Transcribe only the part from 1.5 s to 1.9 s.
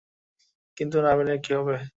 হবে?